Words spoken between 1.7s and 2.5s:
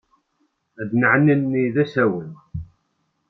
d asawen.